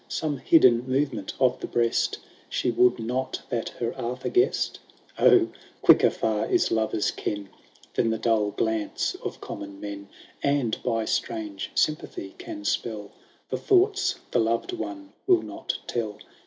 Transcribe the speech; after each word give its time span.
Some 0.09 0.37
hidden 0.39 0.87
movement 0.87 1.33
of 1.39 1.59
the 1.59 1.67
bieast. 1.67 2.17
She 2.49 2.71
would 2.71 2.97
not 2.97 3.43
that 3.49 3.69
her 3.69 3.93
Arthur 3.95 4.29
guess*d? 4.29 4.79
O! 5.23 5.49
quicker 5.83 6.09
far 6.09 6.47
is 6.47 6.71
lovers* 6.71 7.11
ken 7.11 7.49
Than 7.93 8.09
the 8.09 8.17
dull 8.17 8.49
glance 8.49 9.13
of 9.23 9.39
common 9.41 9.79
men,^ 9.79 10.07
And, 10.41 10.81
by 10.81 11.05
strange 11.05 11.69
sympathy 11.75 12.33
can 12.39 12.65
spell 12.65 13.11
The 13.49 13.59
thoughts 13.59 14.15
the 14.31 14.39
loved 14.39 14.73
one 14.73 15.13
will 15.27 15.43
not 15.43 15.77
tell 15.85 16.17